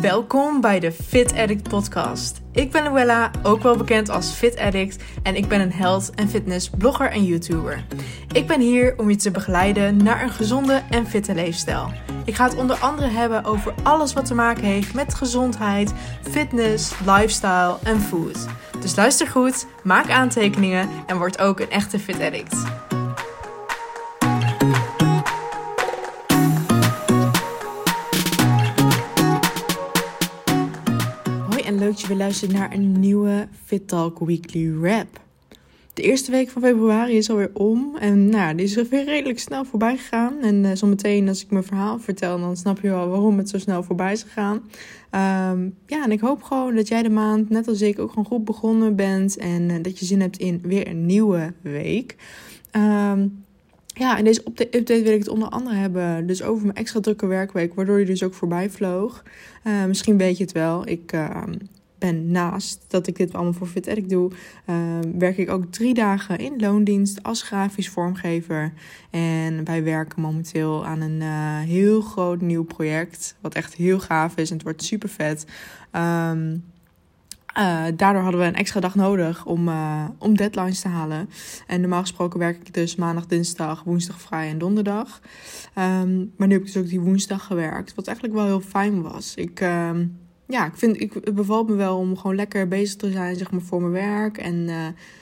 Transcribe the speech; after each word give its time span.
Welkom 0.00 0.60
bij 0.60 0.80
de 0.80 0.92
Fit 0.92 1.32
Addict 1.36 1.68
podcast. 1.68 2.40
Ik 2.52 2.70
ben 2.70 2.82
Luella, 2.82 3.30
ook 3.42 3.62
wel 3.62 3.76
bekend 3.76 4.08
als 4.08 4.30
Fit 4.30 4.58
Addict 4.58 5.02
en 5.22 5.36
ik 5.36 5.48
ben 5.48 5.60
een 5.60 5.72
health 5.72 6.10
en 6.14 6.28
fitness 6.28 6.70
blogger 6.78 7.10
en 7.10 7.24
YouTuber. 7.24 7.84
Ik 8.32 8.46
ben 8.46 8.60
hier 8.60 8.98
om 8.98 9.10
je 9.10 9.16
te 9.16 9.30
begeleiden 9.30 9.96
naar 9.96 10.22
een 10.22 10.30
gezonde 10.30 10.82
en 10.90 11.06
fitte 11.06 11.34
leefstijl. 11.34 11.92
Ik 12.24 12.34
ga 12.34 12.44
het 12.44 12.56
onder 12.56 12.76
andere 12.76 13.08
hebben 13.08 13.44
over 13.44 13.74
alles 13.82 14.12
wat 14.12 14.24
te 14.24 14.34
maken 14.34 14.64
heeft 14.64 14.94
met 14.94 15.14
gezondheid, 15.14 15.92
fitness, 16.30 16.92
lifestyle 17.06 17.76
en 17.82 18.00
food. 18.00 18.46
Dus 18.80 18.96
luister 18.96 19.26
goed, 19.26 19.66
maak 19.82 20.10
aantekeningen 20.10 20.88
en 21.06 21.18
word 21.18 21.38
ook 21.38 21.60
een 21.60 21.70
echte 21.70 21.98
Fit 21.98 22.20
Addict. 22.20 22.56
Leuk 31.90 31.98
je 31.98 32.08
weer 32.08 32.16
luistert 32.16 32.52
naar 32.52 32.72
een 32.72 33.00
nieuwe 33.00 33.48
Fit 33.64 33.88
Talk 33.88 34.18
Weekly 34.18 34.78
Wrap. 34.78 35.20
De 35.94 36.02
eerste 36.02 36.30
week 36.30 36.50
van 36.50 36.62
februari 36.62 37.16
is 37.16 37.30
alweer 37.30 37.50
om 37.52 37.96
en 37.96 38.28
nou, 38.28 38.54
die 38.54 38.66
is 38.66 38.74
weer 38.74 39.04
redelijk 39.04 39.38
snel 39.38 39.64
voorbij 39.64 39.96
gegaan. 39.96 40.34
En 40.40 40.64
uh, 40.64 40.70
zometeen 40.74 41.28
als 41.28 41.42
ik 41.42 41.50
mijn 41.50 41.64
verhaal 41.64 41.98
vertel, 41.98 42.40
dan 42.40 42.56
snap 42.56 42.80
je 42.80 42.88
wel 42.88 43.08
waarom 43.08 43.38
het 43.38 43.48
zo 43.48 43.58
snel 43.58 43.82
voorbij 43.82 44.12
is 44.12 44.22
gegaan. 44.22 44.56
Um, 44.56 45.74
ja, 45.86 46.04
en 46.04 46.12
ik 46.12 46.20
hoop 46.20 46.42
gewoon 46.42 46.74
dat 46.74 46.88
jij 46.88 47.02
de 47.02 47.10
maand, 47.10 47.50
net 47.50 47.68
als 47.68 47.82
ik, 47.82 47.98
ook 47.98 48.08
gewoon 48.08 48.24
goed 48.24 48.44
begonnen 48.44 48.96
bent 48.96 49.36
en 49.36 49.62
uh, 49.68 49.76
dat 49.82 49.98
je 49.98 50.04
zin 50.04 50.20
hebt 50.20 50.36
in 50.36 50.60
weer 50.62 50.88
een 50.88 51.06
nieuwe 51.06 51.52
week. 51.60 52.16
Um, 52.72 53.44
ja, 53.86 54.16
in 54.16 54.24
deze 54.24 54.42
update 54.44 55.02
wil 55.02 55.12
ik 55.12 55.18
het 55.18 55.28
onder 55.28 55.48
andere 55.48 55.76
hebben 55.76 56.26
dus 56.26 56.42
over 56.42 56.64
mijn 56.64 56.76
extra 56.76 57.00
drukke 57.00 57.26
werkweek, 57.26 57.74
waardoor 57.74 57.98
je 57.98 58.04
dus 58.04 58.22
ook 58.22 58.34
voorbij 58.34 58.70
vloog. 58.70 59.22
Uh, 59.64 59.84
misschien 59.84 60.18
weet 60.18 60.36
je 60.36 60.42
het 60.42 60.52
wel, 60.52 60.88
ik 60.88 61.12
uh, 61.12 61.42
ben 62.00 62.30
naast 62.30 62.84
dat 62.88 63.06
ik 63.06 63.16
dit 63.16 63.32
allemaal 63.32 63.52
voor 63.52 63.66
FitEdic 63.66 64.08
doe, 64.08 64.30
uh, 64.66 64.76
werk 65.18 65.38
ik 65.38 65.50
ook 65.50 65.64
drie 65.64 65.94
dagen 65.94 66.38
in 66.38 66.60
loondienst 66.60 67.22
als 67.22 67.42
grafisch 67.42 67.88
vormgever. 67.88 68.72
En 69.10 69.64
wij 69.64 69.84
werken 69.84 70.20
momenteel 70.20 70.86
aan 70.86 71.00
een 71.00 71.20
heel 71.66 72.00
groot 72.00 72.40
nieuw 72.40 72.64
project, 72.64 73.36
wat 73.40 73.54
echt 73.54 73.74
heel 73.74 74.00
gaaf 74.00 74.36
is 74.36 74.48
en 74.48 74.54
het 74.54 74.64
wordt 74.64 74.84
super 74.84 75.08
vet. 75.08 75.46
Um, 75.92 76.62
uh, 77.58 77.84
daardoor 77.96 78.22
hadden 78.22 78.40
we 78.40 78.46
een 78.46 78.54
extra 78.54 78.80
dag 78.80 78.94
nodig 78.94 79.46
om, 79.46 79.68
uh, 79.68 80.04
om 80.18 80.36
deadlines 80.36 80.80
te 80.80 80.88
halen. 80.88 81.30
En 81.66 81.80
normaal 81.80 82.00
gesproken 82.00 82.38
werk 82.38 82.56
ik 82.56 82.74
dus 82.74 82.96
maandag, 82.96 83.26
dinsdag, 83.26 83.82
woensdag, 83.82 84.20
vrij 84.20 84.48
en 84.48 84.58
donderdag. 84.58 85.20
Um, 85.78 86.32
maar 86.36 86.46
nu 86.46 86.52
heb 86.52 86.62
ik 86.62 86.72
dus 86.72 86.76
ook 86.76 86.88
die 86.88 87.00
woensdag 87.00 87.44
gewerkt, 87.44 87.94
wat 87.94 88.06
eigenlijk 88.06 88.36
wel 88.36 88.46
heel 88.46 88.60
fijn 88.60 89.02
was. 89.02 89.34
Ik, 89.34 89.60
ja, 90.50 90.66
ik 90.66 90.76
vind, 90.76 91.00
ik, 91.00 91.12
het 91.12 91.34
bevalt 91.34 91.68
me 91.68 91.74
wel 91.74 91.98
om 91.98 92.16
gewoon 92.16 92.36
lekker 92.36 92.68
bezig 92.68 92.96
te 92.96 93.10
zijn 93.10 93.36
zeg 93.36 93.50
maar, 93.50 93.60
voor 93.60 93.80
mijn 93.80 93.92
werk. 93.92 94.38
En 94.38 94.68
eh, 94.68 94.74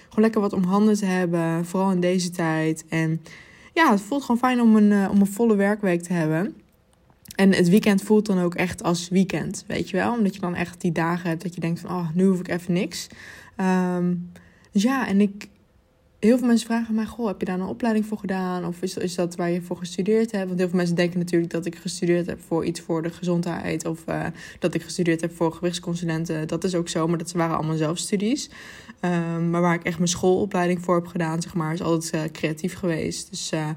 gewoon 0.08 0.24
lekker 0.24 0.40
wat 0.40 0.52
om 0.52 0.62
handen 0.62 0.94
te 0.94 1.06
hebben, 1.06 1.64
vooral 1.64 1.90
in 1.90 2.00
deze 2.00 2.30
tijd. 2.30 2.84
En 2.88 3.22
ja, 3.74 3.90
het 3.90 4.00
voelt 4.00 4.22
gewoon 4.22 4.38
fijn 4.38 4.60
om 4.60 4.76
een, 4.76 5.10
om 5.10 5.20
een 5.20 5.26
volle 5.26 5.56
werkweek 5.56 6.02
te 6.02 6.12
hebben. 6.12 6.54
En 7.34 7.54
het 7.54 7.68
weekend 7.68 8.02
voelt 8.02 8.26
dan 8.26 8.40
ook 8.40 8.54
echt 8.54 8.82
als 8.82 9.08
weekend, 9.08 9.64
weet 9.66 9.90
je 9.90 9.96
wel? 9.96 10.12
Omdat 10.12 10.34
je 10.34 10.40
dan 10.40 10.54
echt 10.54 10.80
die 10.80 10.92
dagen 10.92 11.28
hebt 11.28 11.42
dat 11.42 11.54
je 11.54 11.60
denkt 11.60 11.80
van, 11.80 11.90
oh, 11.90 12.08
nu 12.14 12.26
hoef 12.26 12.40
ik 12.40 12.48
even 12.48 12.72
niks. 12.72 13.06
Um, 13.96 14.30
dus 14.72 14.82
ja, 14.82 15.06
en 15.08 15.20
ik, 15.20 15.48
heel 16.18 16.38
veel 16.38 16.46
mensen 16.46 16.66
vragen 16.66 16.94
mij, 16.94 17.06
goh, 17.06 17.26
heb 17.26 17.40
je 17.40 17.46
daar 17.46 17.60
een 17.60 17.66
opleiding 17.66 18.06
voor 18.06 18.18
gedaan? 18.18 18.66
Of 18.66 18.82
is, 18.82 19.14
dat 19.14 19.36
waar 19.36 19.50
je 19.50 19.62
voor 19.62 19.76
gestudeerd 19.76 20.32
hebt? 20.32 20.46
Want 20.46 20.58
heel 20.58 20.68
veel 20.68 20.76
mensen 20.76 20.96
denken 20.96 21.18
natuurlijk 21.18 21.52
dat 21.52 21.66
ik 21.66 21.76
gestudeerd 21.76 22.26
heb 22.26 22.40
voor 22.40 22.64
iets 22.64 22.80
voor 22.80 23.02
de 23.02 23.10
gezondheid. 23.10 23.84
Of 23.84 24.04
uh, 24.08 24.26
dat 24.58 24.74
ik 24.74 24.82
gestudeerd 24.82 25.20
heb 25.20 25.36
voor 25.36 25.52
gewichtsconsulenten. 25.52 26.48
Dat 26.48 26.64
is 26.64 26.74
ook 26.74 26.88
zo, 26.88 27.08
maar 27.08 27.18
dat 27.18 27.32
waren 27.32 27.56
allemaal 27.56 27.76
zelfstudies. 27.76 28.50
Um, 29.00 29.50
maar 29.50 29.60
waar 29.60 29.74
ik 29.74 29.84
echt 29.84 29.96
mijn 29.96 30.08
schoolopleiding 30.08 30.82
voor 30.82 30.94
heb 30.94 31.06
gedaan, 31.06 31.42
zeg 31.42 31.54
maar, 31.54 31.72
is 31.72 31.82
altijd 31.82 32.14
uh, 32.14 32.32
creatief 32.32 32.74
geweest. 32.74 33.30
Dus 33.30 33.52
uh, 33.52 33.68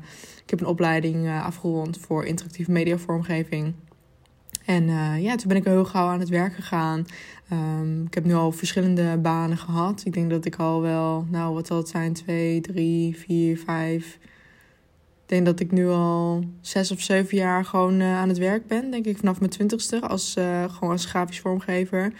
ik 0.43 0.49
heb 0.49 0.59
een 0.59 0.65
opleiding 0.65 1.29
afgerond 1.29 1.97
voor 1.97 2.25
interactieve 2.25 2.71
mediavormgeving. 2.71 3.73
En 4.65 4.83
uh, 4.83 5.21
ja, 5.21 5.35
toen 5.35 5.47
ben 5.47 5.57
ik 5.57 5.63
heel 5.63 5.85
gauw 5.85 6.07
aan 6.07 6.19
het 6.19 6.29
werk 6.29 6.53
gegaan. 6.53 7.05
Um, 7.53 8.05
ik 8.05 8.13
heb 8.13 8.25
nu 8.25 8.33
al 8.33 8.51
verschillende 8.51 9.17
banen 9.17 9.57
gehad. 9.57 10.01
Ik 10.05 10.13
denk 10.13 10.29
dat 10.29 10.45
ik 10.45 10.55
al 10.55 10.81
wel, 10.81 11.25
nou 11.29 11.53
wat 11.53 11.67
zal 11.67 11.77
het 11.77 11.87
zijn, 11.87 12.13
twee, 12.13 12.61
drie, 12.61 13.17
vier, 13.17 13.57
vijf. 13.57 14.17
Ik 15.23 15.37
denk 15.37 15.45
dat 15.45 15.59
ik 15.59 15.71
nu 15.71 15.87
al 15.87 16.43
zes 16.61 16.91
of 16.91 17.01
zeven 17.01 17.37
jaar 17.37 17.65
gewoon 17.65 17.99
uh, 17.99 18.17
aan 18.17 18.27
het 18.27 18.37
werk 18.37 18.67
ben. 18.67 18.91
Denk 18.91 19.05
ik 19.05 19.17
vanaf 19.17 19.39
mijn 19.39 19.51
twintigste 19.51 20.01
als, 20.01 20.35
uh, 20.37 20.73
gewoon 20.73 20.91
als 20.91 21.05
grafisch 21.05 21.39
vormgever. 21.39 22.13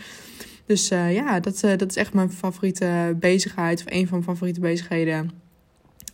Dus 0.66 0.88
ja, 0.88 1.40
dat, 1.40 1.60
dat 1.60 1.90
is 1.90 1.96
echt 1.96 2.14
mijn 2.14 2.32
favoriete 2.32 3.16
bezigheid. 3.20 3.80
Of 3.80 3.94
een 3.94 4.08
van 4.08 4.18
mijn 4.18 4.30
favoriete 4.30 4.60
bezigheden. 4.60 5.41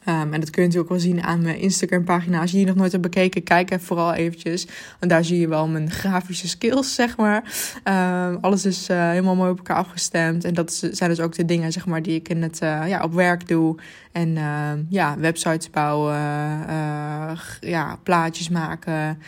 Um, 0.10 0.34
en 0.34 0.40
dat 0.40 0.50
kun 0.50 0.62
je 0.62 0.68
natuurlijk 0.68 0.90
wel 0.90 1.00
zien 1.00 1.24
aan 1.24 1.42
mijn 1.42 1.60
Instagram-pagina. 1.60 2.42
Als 2.42 2.52
je 2.52 2.58
die 2.58 2.66
nog 2.66 2.76
nooit 2.76 2.92
hebt 2.92 3.04
bekeken, 3.04 3.44
kijk 3.44 3.72
even 3.72 3.86
vooral 3.86 4.14
eventjes. 4.14 4.68
Want 5.00 5.12
daar 5.12 5.24
zie 5.24 5.40
je 5.40 5.48
wel 5.48 5.68
mijn 5.68 5.92
grafische 5.92 6.48
skills, 6.48 6.96
zeg 6.96 7.18
maar. 7.18 7.44
Um, 7.84 8.38
alles 8.42 8.66
is 8.66 8.90
uh, 8.90 9.10
helemaal 9.10 9.36
mooi 9.36 9.52
op 9.52 9.58
elkaar 9.58 9.78
afgestemd. 9.78 10.44
En 10.44 10.54
dat 10.54 10.74
zijn 10.92 11.10
dus 11.10 11.20
ook 11.20 11.36
de 11.36 11.46
dingen, 11.46 11.72
zeg 11.72 11.86
maar, 11.86 12.02
die 12.02 12.16
ik 12.16 12.30
in 12.30 12.42
het, 12.42 12.62
uh, 12.64 12.88
ja, 12.88 13.04
op 13.04 13.14
werk 13.14 13.48
doe. 13.48 13.76
En 14.12 14.30
uh, 14.30 14.72
ja, 14.90 15.18
websites 15.18 15.70
bouwen, 15.70 16.16
ja, 17.60 17.98
plaatjes 18.04 18.50
maken, 18.50 19.20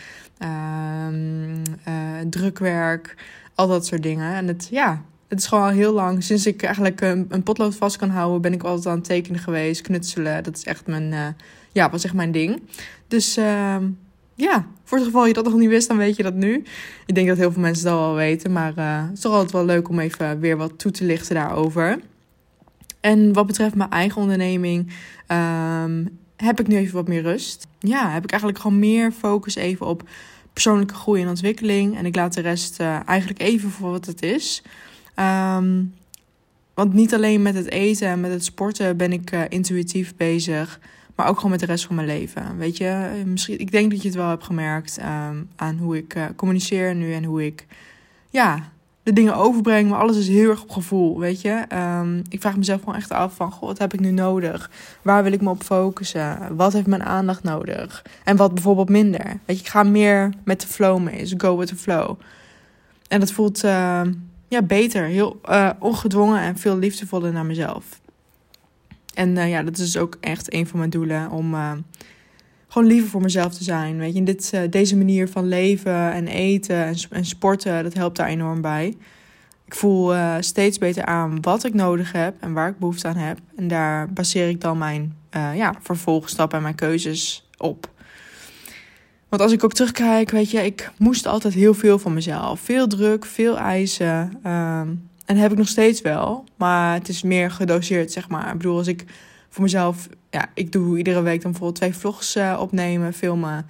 drukwerk, 2.28 3.16
al 3.54 3.68
dat 3.68 3.86
soort 3.86 4.02
dingen. 4.02 4.34
En 4.34 4.46
het, 4.46 4.68
ja, 4.70 5.02
het 5.30 5.38
is 5.38 5.46
gewoon 5.46 5.64
al 5.64 5.70
heel 5.70 5.92
lang. 5.92 6.22
Sinds 6.22 6.46
ik 6.46 6.62
eigenlijk 6.62 7.00
een, 7.00 7.26
een, 7.28 7.42
potlood 7.42 7.74
vast 7.74 7.96
kan 7.96 8.10
houden, 8.10 8.40
ben 8.40 8.52
ik 8.52 8.62
altijd 8.62 8.86
aan 8.86 8.94
het 8.94 9.04
tekenen 9.04 9.40
geweest. 9.40 9.80
Knutselen, 9.80 10.42
dat 10.42 10.56
is 10.56 10.64
echt 10.64 10.86
mijn, 10.86 11.12
uh, 11.12 11.26
ja, 11.72 11.90
was 11.90 12.04
echt 12.04 12.14
mijn 12.14 12.32
ding. 12.32 12.62
Dus 13.08 13.38
uh, 13.38 13.76
ja, 14.34 14.66
voor 14.84 14.98
het 14.98 15.06
geval 15.06 15.26
je 15.26 15.32
dat 15.32 15.44
nog 15.44 15.54
niet 15.54 15.68
wist, 15.68 15.88
dan 15.88 15.96
weet 15.96 16.16
je 16.16 16.22
dat 16.22 16.34
nu. 16.34 16.64
Ik 17.06 17.14
denk 17.14 17.28
dat 17.28 17.36
heel 17.36 17.52
veel 17.52 17.60
mensen 17.60 17.84
dat 17.84 17.98
wel 17.98 18.14
weten. 18.14 18.52
Maar 18.52 18.72
uh, 18.78 19.02
het 19.02 19.12
is 19.12 19.20
toch 19.20 19.32
altijd 19.32 19.52
wel 19.52 19.64
leuk 19.64 19.88
om 19.88 19.98
even 19.98 20.40
weer 20.40 20.56
wat 20.56 20.78
toe 20.78 20.90
te 20.90 21.04
lichten 21.04 21.34
daarover. 21.34 22.00
En 23.00 23.32
wat 23.32 23.46
betreft 23.46 23.74
mijn 23.74 23.90
eigen 23.90 24.20
onderneming, 24.20 24.92
um, 25.28 26.18
heb 26.36 26.60
ik 26.60 26.66
nu 26.66 26.76
even 26.76 26.94
wat 26.94 27.08
meer 27.08 27.22
rust. 27.22 27.66
Ja, 27.78 28.10
heb 28.10 28.24
ik 28.24 28.30
eigenlijk 28.30 28.60
gewoon 28.60 28.78
meer 28.78 29.12
focus 29.12 29.54
even 29.54 29.86
op 29.86 30.08
persoonlijke 30.52 30.94
groei 30.94 31.22
en 31.22 31.28
ontwikkeling. 31.28 31.96
En 31.96 32.06
ik 32.06 32.16
laat 32.16 32.34
de 32.34 32.40
rest 32.40 32.80
eigenlijk 32.80 33.40
even 33.40 33.70
voor 33.70 33.90
wat 33.90 34.06
het 34.06 34.22
is. 34.22 34.62
Um, 35.20 35.94
want 36.74 36.92
niet 36.92 37.14
alleen 37.14 37.42
met 37.42 37.54
het 37.54 37.70
eten 37.70 38.08
en 38.08 38.20
met 38.20 38.30
het 38.30 38.44
sporten 38.44 38.96
ben 38.96 39.12
ik 39.12 39.32
uh, 39.32 39.42
intuïtief 39.48 40.16
bezig, 40.16 40.80
maar 41.14 41.28
ook 41.28 41.36
gewoon 41.36 41.50
met 41.50 41.60
de 41.60 41.66
rest 41.66 41.86
van 41.86 41.94
mijn 41.94 42.06
leven. 42.06 42.56
Weet 42.56 42.76
je, 42.76 43.22
misschien, 43.26 43.58
ik 43.58 43.70
denk 43.70 43.90
dat 43.90 44.02
je 44.02 44.08
het 44.08 44.16
wel 44.16 44.28
hebt 44.28 44.44
gemerkt 44.44 44.98
um, 44.98 45.48
aan 45.56 45.76
hoe 45.76 45.96
ik 45.96 46.14
uh, 46.14 46.24
communiceer 46.36 46.94
nu 46.94 47.12
en 47.12 47.24
hoe 47.24 47.44
ik 47.44 47.66
ja, 48.30 48.72
de 49.02 49.12
dingen 49.12 49.34
overbreng. 49.34 49.90
Maar 49.90 49.98
alles 49.98 50.16
is 50.16 50.28
heel 50.28 50.50
erg 50.50 50.62
op 50.62 50.70
gevoel, 50.70 51.18
weet 51.18 51.40
je. 51.40 51.64
Um, 51.74 52.22
ik 52.28 52.40
vraag 52.40 52.56
mezelf 52.56 52.80
gewoon 52.80 52.94
echt 52.94 53.10
af 53.10 53.34
van, 53.34 53.52
wat 53.60 53.78
heb 53.78 53.94
ik 53.94 54.00
nu 54.00 54.10
nodig? 54.10 54.70
Waar 55.02 55.22
wil 55.22 55.32
ik 55.32 55.40
me 55.40 55.50
op 55.50 55.62
focussen? 55.62 56.56
Wat 56.56 56.72
heeft 56.72 56.86
mijn 56.86 57.04
aandacht 57.04 57.42
nodig? 57.42 58.04
En 58.24 58.36
wat 58.36 58.54
bijvoorbeeld 58.54 58.88
minder? 58.88 59.24
Weet 59.24 59.56
je, 59.56 59.62
ik 59.62 59.68
ga 59.68 59.82
meer 59.82 60.32
met 60.44 60.60
de 60.60 60.66
flow 60.66 61.02
mee, 61.02 61.18
dus 61.18 61.34
go 61.36 61.56
with 61.56 61.68
the 61.68 61.76
flow. 61.76 62.18
En 63.08 63.20
dat 63.20 63.32
voelt... 63.32 63.64
ja, 64.50 64.62
beter. 64.62 65.04
Heel 65.04 65.40
uh, 65.48 65.70
ongedwongen 65.78 66.40
en 66.40 66.58
veel 66.58 66.78
liefdevoller 66.78 67.32
naar 67.32 67.46
mezelf. 67.46 68.00
En 69.14 69.36
uh, 69.36 69.50
ja, 69.50 69.62
dat 69.62 69.78
is 69.78 69.96
ook 69.96 70.16
echt 70.20 70.54
een 70.54 70.66
van 70.66 70.78
mijn 70.78 70.90
doelen. 70.90 71.30
Om 71.30 71.54
uh, 71.54 71.72
gewoon 72.68 72.88
liever 72.88 73.10
voor 73.10 73.20
mezelf 73.20 73.54
te 73.54 73.64
zijn. 73.64 73.98
Weet 73.98 74.14
je, 74.14 74.22
dit, 74.22 74.52
deze 74.70 74.96
manier 74.96 75.28
van 75.28 75.48
leven 75.48 76.12
en 76.12 76.26
eten 76.26 76.84
en, 76.84 76.96
en, 77.10 77.24
sporten, 77.24 77.82
dat 77.82 77.94
helpt 77.94 78.16
daar 78.16 78.28
enorm 78.28 78.60
bij. 78.60 78.96
Ik 79.64 79.74
voel 79.74 80.14
steeds 80.40 80.78
beter 80.78 81.04
aan 81.04 81.40
wat 81.40 81.64
ik 81.64 81.74
nodig 81.74 82.12
heb 82.12 82.34
en 82.40 82.52
waar 82.52 82.68
ik 82.68 82.78
behoefte 82.78 83.08
aan 83.08 83.16
heb. 83.16 83.38
En 83.56 83.68
daar 83.68 84.12
baseer 84.12 84.48
ik 84.48 84.60
dan 84.60 84.78
mijn 84.78 85.16
ja, 85.30 85.74
vervolgstappen 85.80 86.56
en 86.56 86.62
mijn 86.62 86.74
keuzes 86.74 87.48
op. 87.56 87.90
Want 89.30 89.42
als 89.42 89.52
ik 89.52 89.64
ook 89.64 89.72
terugkijk, 89.72 90.30
weet 90.30 90.50
je, 90.50 90.64
ik 90.64 90.90
moest 90.98 91.26
altijd 91.26 91.54
heel 91.54 91.74
veel 91.74 91.98
van 91.98 92.14
mezelf. 92.14 92.60
Veel 92.60 92.86
druk, 92.86 93.24
veel 93.24 93.58
eisen. 93.58 94.38
Um, 94.46 95.08
en 95.26 95.36
heb 95.36 95.52
ik 95.52 95.58
nog 95.58 95.68
steeds 95.68 96.00
wel. 96.00 96.44
Maar 96.56 96.94
het 96.94 97.08
is 97.08 97.22
meer 97.22 97.50
gedoseerd, 97.50 98.12
zeg 98.12 98.28
maar. 98.28 98.46
Ik 98.46 98.56
bedoel, 98.56 98.76
als 98.76 98.86
ik 98.86 99.04
voor 99.48 99.62
mezelf... 99.62 100.08
Ja, 100.30 100.46
ik 100.54 100.72
doe 100.72 100.98
iedere 100.98 101.22
week 101.22 101.42
dan 101.42 101.50
bijvoorbeeld 101.50 101.80
twee 101.80 101.94
vlogs 101.94 102.36
uh, 102.36 102.58
opnemen, 102.60 103.12
filmen. 103.12 103.66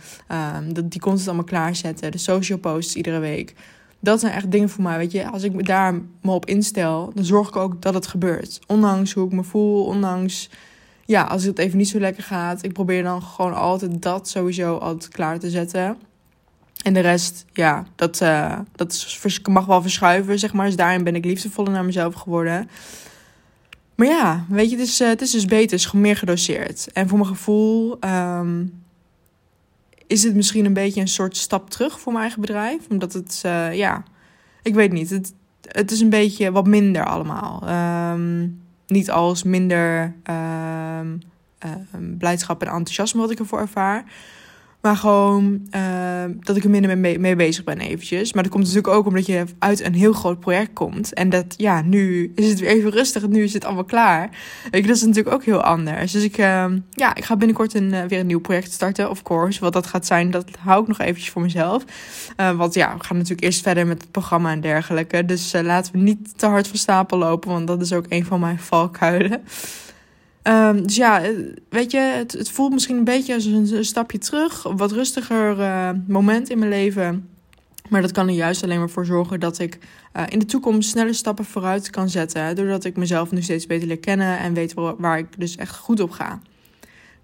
Um, 0.56 0.72
dat, 0.74 0.90
die 0.90 1.00
content 1.00 1.26
allemaal 1.26 1.44
klaarzetten. 1.44 2.10
De 2.10 2.18
social 2.18 2.58
posts 2.58 2.94
iedere 2.94 3.18
week. 3.18 3.54
Dat 4.00 4.20
zijn 4.20 4.32
echt 4.32 4.50
dingen 4.50 4.68
voor 4.68 4.82
mij, 4.82 4.96
weet 4.96 5.12
je. 5.12 5.30
Als 5.30 5.42
ik 5.42 5.66
daar 5.66 5.94
me 6.22 6.30
op 6.30 6.46
instel, 6.46 7.10
dan 7.14 7.24
zorg 7.24 7.48
ik 7.48 7.56
ook 7.56 7.82
dat 7.82 7.94
het 7.94 8.06
gebeurt. 8.06 8.60
Ondanks 8.66 9.12
hoe 9.12 9.26
ik 9.26 9.32
me 9.32 9.44
voel, 9.44 9.84
ondanks 9.84 10.50
ja, 11.10 11.22
als 11.22 11.44
het 11.44 11.58
even 11.58 11.78
niet 11.78 11.88
zo 11.88 11.98
lekker 11.98 12.22
gaat, 12.22 12.62
ik 12.62 12.72
probeer 12.72 13.02
dan 13.02 13.22
gewoon 13.22 13.54
altijd 13.54 14.02
dat 14.02 14.28
sowieso 14.28 14.76
altijd 14.76 15.12
klaar 15.12 15.38
te 15.38 15.50
zetten. 15.50 15.96
En 16.82 16.92
de 16.92 17.00
rest, 17.00 17.44
ja, 17.52 17.86
dat, 17.94 18.20
uh, 18.20 18.58
dat 18.72 18.92
is, 18.92 19.40
mag 19.48 19.66
wel 19.66 19.82
verschuiven, 19.82 20.38
zeg 20.38 20.52
maar. 20.52 20.66
Dus 20.66 20.76
daarin 20.76 21.04
ben 21.04 21.14
ik 21.14 21.24
liefdevoller 21.24 21.72
naar 21.72 21.84
mezelf 21.84 22.14
geworden. 22.14 22.70
Maar 23.94 24.06
ja, 24.06 24.44
weet 24.48 24.70
je, 24.70 24.76
het 24.76 24.86
is, 24.86 24.98
het 24.98 25.20
is 25.20 25.30
dus 25.30 25.44
beter, 25.44 25.70
het 25.70 25.86
is 25.86 25.92
meer 25.92 26.16
gedoseerd. 26.16 26.92
En 26.92 27.08
voor 27.08 27.18
mijn 27.18 27.30
gevoel 27.30 27.98
um, 28.04 28.82
is 30.06 30.22
het 30.22 30.34
misschien 30.34 30.64
een 30.64 30.72
beetje 30.72 31.00
een 31.00 31.08
soort 31.08 31.36
stap 31.36 31.70
terug 31.70 32.00
voor 32.00 32.12
mijn 32.12 32.24
eigen 32.24 32.40
bedrijf. 32.40 32.86
Omdat 32.88 33.12
het, 33.12 33.42
uh, 33.46 33.74
ja, 33.74 34.04
ik 34.62 34.74
weet 34.74 34.92
niet. 34.92 35.10
Het, 35.10 35.32
het 35.60 35.90
is 35.90 36.00
een 36.00 36.10
beetje 36.10 36.52
wat 36.52 36.66
minder 36.66 37.04
allemaal. 37.04 37.62
Um, 38.12 38.59
niet 38.90 39.10
als 39.10 39.42
minder 39.42 40.14
um, 40.31 41.20
blijdschap 42.19 42.62
en 42.62 42.69
enthousiasme 42.69 43.20
wat 43.20 43.31
ik 43.31 43.38
ervoor 43.38 43.60
ervaar. 43.60 44.04
Maar 44.81 44.97
gewoon 44.97 45.69
uh, 45.75 46.25
dat 46.41 46.56
ik 46.56 46.65
er 46.65 46.71
minder 46.71 46.99
mee, 46.99 47.37
bezig 47.37 47.65
ben 47.65 47.81
eventjes. 47.81 48.32
Maar 48.32 48.43
dat 48.43 48.53
komt 48.53 48.65
natuurlijk 48.65 48.94
ook 48.94 49.06
omdat 49.06 49.27
je 49.27 49.44
uit 49.59 49.85
een 49.85 49.94
heel 49.94 50.12
groot 50.12 50.41
project 50.41 50.73
komt. 50.73 51.15
En 51.15 51.29
dat, 51.29 51.55
ja, 51.56 51.82
nu 51.82 52.32
is 52.35 52.49
het 52.49 52.61
weer 52.61 52.69
even 52.69 52.91
rustig. 52.91 53.29
Nu 53.29 53.43
is 53.43 53.53
het 53.53 53.65
allemaal 53.65 53.85
klaar. 53.85 54.31
Je, 54.71 54.82
dat 54.82 54.97
is 54.97 55.03
natuurlijk 55.03 55.35
ook 55.35 55.44
heel 55.44 55.62
anders. 55.62 56.12
Dus 56.12 56.23
ik, 56.23 56.38
uh, 56.38 56.65
ja, 56.91 57.15
ik 57.15 57.25
ga 57.25 57.37
binnenkort 57.37 57.75
een, 57.75 57.93
uh, 57.93 58.05
weer 58.05 58.21
een 58.21 58.27
nieuw 58.27 58.41
project 58.41 58.73
starten, 58.73 59.11
of 59.11 59.23
course. 59.23 59.61
Wat 59.61 59.73
dat 59.73 59.87
gaat 59.87 60.06
zijn, 60.06 60.31
dat 60.31 60.49
hou 60.59 60.82
ik 60.82 60.88
nog 60.88 60.99
eventjes 60.99 61.31
voor 61.31 61.43
mezelf. 61.43 61.85
Uh, 62.37 62.56
want 62.56 62.75
ja, 62.75 62.97
we 62.99 63.05
gaan 63.05 63.17
natuurlijk 63.17 63.44
eerst 63.44 63.62
verder 63.62 63.87
met 63.87 64.00
het 64.00 64.11
programma 64.11 64.53
en 64.53 64.61
dergelijke. 64.61 65.25
Dus 65.25 65.55
uh, 65.55 65.62
laten 65.62 65.93
we 65.93 65.99
niet 65.99 66.38
te 66.38 66.47
hard 66.47 66.69
van 66.69 66.77
stapel 66.77 67.19
lopen. 67.19 67.50
Want 67.50 67.67
dat 67.67 67.81
is 67.81 67.93
ook 67.93 68.06
een 68.09 68.25
van 68.25 68.41
mijn 68.41 68.59
valkuilen. 68.59 69.43
Um, 70.42 70.82
dus 70.87 70.96
ja, 70.96 71.22
eh, 71.22 71.31
weet 71.69 71.90
je, 71.90 71.98
het, 71.98 72.32
het, 72.32 72.50
voelt 72.50 72.72
misschien 72.72 72.96
een 72.96 73.04
beetje 73.04 73.34
als 73.34 73.44
een, 73.44 73.84
stapje 73.84 74.19
terug. 74.19 74.64
Een 74.64 74.76
wat 74.76 74.92
rustiger 74.92 75.58
uh, 75.58 75.90
moment 76.06 76.50
in 76.50 76.58
mijn 76.58 76.70
leven. 76.70 77.28
Maar 77.88 78.02
dat 78.02 78.12
kan 78.12 78.28
er 78.28 78.34
juist 78.34 78.62
alleen 78.62 78.78
maar 78.78 78.90
voor 78.90 79.06
zorgen 79.06 79.40
dat 79.40 79.58
ik 79.58 79.78
uh, 80.16 80.22
in 80.28 80.38
de 80.38 80.44
toekomst 80.44 80.90
snelle 80.90 81.12
stappen 81.12 81.44
vooruit 81.44 81.90
kan 81.90 82.08
zetten. 82.08 82.56
Doordat 82.56 82.84
ik 82.84 82.96
mezelf 82.96 83.31
nu 83.31 83.42
steeds 83.42 83.66
beter 83.66 83.88
leer 83.88 83.98
kennen 83.98 84.38
en 84.38 84.54
weet 84.54 84.75
waar, 84.75 85.19
ik 85.19 85.26
dus 85.38 85.56
echt 85.56 85.76
goed 85.76 86.00
op 86.00 86.10
ga. 86.10 86.40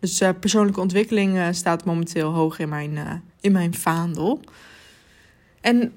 Dus 0.01 0.23
persoonlijke 0.41 0.81
ontwikkeling 0.81 1.39
staat 1.51 1.85
momenteel 1.85 2.33
hoog 2.33 2.59
in 2.59 2.69
mijn, 2.69 3.23
in 3.41 3.53
mijn 3.53 3.75
vaandel. 3.75 4.41
En 5.61 5.93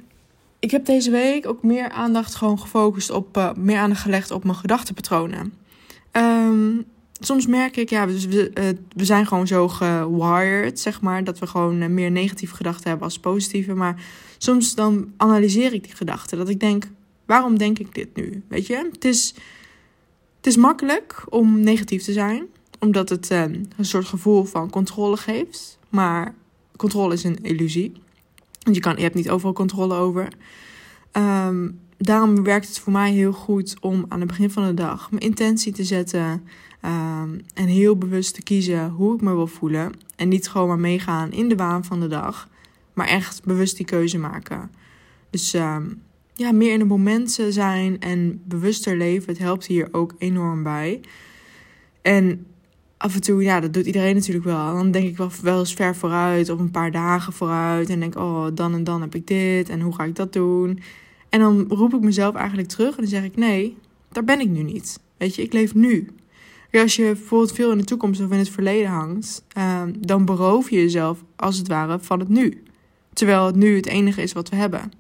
ik 0.60 0.72
heb 0.72 0.86
deze 0.86 1.12
week 1.12 1.48
ook 1.48 1.63
meer 1.63 1.89
aandacht 1.89 2.36
gewoon 2.36 2.60
gefocust 2.60 3.10
op, 3.10 3.54
meer 3.57 3.77
aandacht 3.77 4.01
gelegd 4.01 4.31
op 4.31 4.44
mijn 4.44 4.57
gedachtenpatronen. 4.57 5.54
Um, 6.12 6.86
soms 7.19 7.48
merk 7.48 7.77
ik, 7.77 7.89
ja, 7.89 8.07
we, 8.07 8.27
we, 8.30 8.50
eh, 8.50 8.66
we 8.95 9.06
zijn 9.06 9.25
gewoon 9.27 9.48
zo 9.48 9.68
gewired, 9.68 10.80
zeg 10.80 11.01
maar, 11.01 11.24
dat 11.24 11.39
we 11.39 11.48
gewoon 11.48 11.81
eh, 11.81 11.89
meer 11.89 12.12
negatieve 12.12 12.56
gedachten 12.56 12.89
hebben 12.89 13.06
als 13.06 13.19
positieve. 13.19 13.74
Maar 13.74 14.04
soms 14.38 14.75
dan 14.75 15.13
analyseer 15.18 15.74
ik 15.74 15.83
die 15.83 15.95
gedachten. 15.95 16.38
Dat 16.38 16.50
ik 16.50 16.60
denk, 16.60 16.88
waarom 17.25 17.57
denk 17.57 17.80
ik 17.80 17.95
dit 17.95 18.16
nu? 18.16 18.44
Weet 18.48 18.68
je, 18.68 18.89
het 18.92 19.06
is, 19.06 19.33
het 20.38 20.48
is 20.48 20.56
makkelijk 20.56 21.25
om 21.30 21.60
negatief 21.60 22.04
te 22.04 22.13
zijn, 22.13 22.45
omdat 22.80 23.10
het 23.10 23.31
um, 23.31 23.68
een 23.77 23.86
soort 23.86 24.06
gevoel 24.06 24.44
van 24.44 24.69
controle 24.69 25.18
geeft. 25.18 25.77
Maar 25.89 26.36
controle 26.75 27.13
is 27.13 27.24
een 27.24 27.38
illusie. 27.42 27.92
Want 28.63 28.75
je, 28.75 28.81
kan, 28.81 28.95
je 28.95 29.01
hebt 29.01 29.15
niet 29.15 29.30
overal 29.30 29.54
controle 29.54 29.95
over. 29.95 30.27
Um, 31.12 31.80
daarom 32.00 32.44
werkt 32.44 32.68
het 32.68 32.80
voor 32.80 32.94
mij 32.94 33.12
heel 33.12 33.34
goed 33.34 33.75
om 33.80 34.06
aan 34.07 34.19
het 34.19 34.28
begin 34.28 34.50
van 34.50 34.66
de 34.66 34.74
dag 34.74 35.12
mijn 35.12 35.24
intentie 35.24 35.74
te 35.74 35.84
zetten. 35.84 36.44
Um, 36.86 37.42
en 37.54 37.66
heel 37.68 37.98
bewust 37.98 38.34
te 38.34 38.44
kiezen 38.44 38.90
hoe 38.90 39.16
ik 39.16 39.22
me 39.22 39.36
wil 39.36 39.48
voelen. 39.48 39.94
En 40.16 40.28
niet 40.28 40.50
gewoon 40.50 40.68
maar 40.68 40.80
meegaan 40.80 41.31
in 41.31 41.50
de 41.50 41.56
waan 41.56 41.86
van 41.86 42.00
de 42.00 42.07
dag. 42.07 42.48
Maar 42.94 43.07
echt 43.07 43.44
bewust 43.44 43.78
die 43.78 43.86
keuze 43.86 44.18
maken. 44.18 44.72
Dus 45.30 45.54
um, 45.54 46.01
ja, 46.34 46.51
meer 46.51 46.74
in 46.74 46.80
het 46.80 46.90
moment 46.90 47.40
zijn 47.50 48.00
en 48.00 48.42
bewuster 48.46 48.98
leven. 48.98 49.30
Het 49.30 49.42
helpt 49.42 49.66
hier 49.66 49.88
ook 49.92 50.13
enorm 50.18 50.63
bij. 50.63 51.01
En 52.01 52.46
af 52.98 53.16
en 53.16 53.22
toe, 53.22 53.44
ja, 53.44 53.60
dat 53.60 53.74
doet 53.74 53.86
iedereen 53.86 54.16
natuurlijk 54.16 54.46
wel. 54.46 54.74
Dan 54.74 54.92
denk 54.92 55.07
ik 55.07 55.18
wel, 55.18 55.31
wel 55.42 55.60
eens 55.60 55.74
ver 55.74 55.96
vooruit 55.96 56.50
of 56.50 56.60
een 56.60 56.72
paar 56.72 56.92
dagen 56.92 57.34
vooruit. 57.34 57.90
En 57.90 58.00
denk, 58.00 58.18
oh, 58.18 58.48
dan 58.54 58.74
en 58.74 58.84
dan 58.84 59.01
heb 59.01 59.16
ik 59.16 59.28
dit 59.28 59.69
en 59.69 59.81
hoe 59.81 59.96
ga 59.96 60.04
ik 60.04 60.16
dat 60.16 60.34
doen? 60.34 60.80
En 61.30 61.40
dan 61.40 61.66
roep 61.70 61.94
ik 61.94 62.02
mezelf 62.02 62.36
eigenlijk 62.36 62.68
terug 62.68 62.90
en 62.90 63.02
dan 63.02 63.08
zeg 63.08 63.24
ik, 63.24 63.36
nee, 63.36 63.78
daar 64.12 64.24
ben 64.24 64.40
ik 64.40 64.50
nu 64.50 64.64
niet. 64.64 65.00
Weet 65.18 65.36
je, 65.36 65.42
ik 65.42 65.54
leef 65.54 65.76
nu 65.76 66.08
als 66.72 66.96
je 66.96 67.04
bijvoorbeeld 67.04 67.52
veel 67.52 67.72
in 67.72 67.78
de 67.78 67.84
toekomst 67.84 68.22
of 68.22 68.31
in 68.31 68.38
het 68.38 68.50
verleden 68.50 68.90
hangt, 68.90 69.44
ehm, 69.48 69.94
dan 70.00 70.26
beroof 70.26 70.70
je 70.70 70.76
jezelf 70.76 71.24
als 71.36 71.58
het 71.58 71.68
ware 71.68 72.00
van 72.00 72.20
het 72.20 72.30
nu. 72.30 72.64
Terwijl 73.14 73.46
het 73.46 73.56
nu 73.56 73.76
het 73.76 73.86
enige 73.86 74.22
is 74.22 74.34
wat 74.34 74.50
we 74.50 74.56
hebben. 74.56 74.92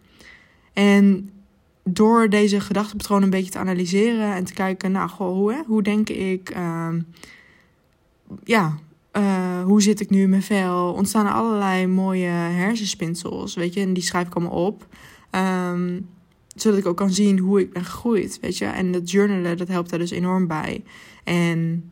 En 0.73 1.29
door 1.83 2.29
deze 2.29 2.59
gedachtepatronen 2.59 3.23
een 3.23 3.29
beetje 3.29 3.51
te 3.51 3.57
analyseren 3.57 4.33
en 4.33 4.43
te 4.43 4.53
kijken, 4.53 4.91
nou, 4.91 5.09
hoe, 5.09 5.53
hè, 5.53 5.61
hoe 5.65 5.83
denk 5.83 6.09
ik, 6.09 6.55
uh, 6.55 6.93
ja, 8.43 8.77
uh, 9.17 9.63
hoe 9.63 9.81
zit 9.81 9.99
ik 9.99 10.09
nu 10.09 10.21
in 10.21 10.29
mijn 10.29 10.43
vel? 10.43 10.93
Ontstaan 10.93 11.25
er 11.25 11.31
allerlei 11.31 11.87
mooie 11.87 12.27
hersenspinsels, 12.27 13.55
weet 13.55 13.73
je, 13.73 13.81
en 13.81 13.93
die 13.93 14.03
schrijf 14.03 14.27
ik 14.27 14.35
allemaal 14.35 14.65
op. 14.65 14.87
Um, 15.31 16.07
zodat 16.61 16.79
ik 16.79 16.85
ook 16.85 16.97
kan 16.97 17.11
zien 17.11 17.39
hoe 17.39 17.59
ik 17.59 17.73
ben 17.73 17.85
gegroeid, 17.85 18.37
weet 18.41 18.57
je. 18.57 18.65
En 18.65 18.91
dat 18.91 19.11
journalen, 19.11 19.57
dat 19.57 19.67
helpt 19.67 19.89
daar 19.89 19.99
dus 19.99 20.11
enorm 20.11 20.47
bij. 20.47 20.83
En 21.23 21.91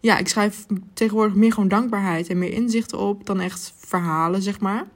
ja, 0.00 0.18
ik 0.18 0.28
schrijf 0.28 0.66
tegenwoordig 0.92 1.34
meer 1.34 1.52
gewoon 1.52 1.68
dankbaarheid 1.68 2.28
en 2.28 2.38
meer 2.38 2.52
inzichten 2.52 2.98
op 2.98 3.26
dan 3.26 3.40
echt 3.40 3.72
verhalen, 3.76 4.42
zeg 4.42 4.60
maar. 4.60 4.86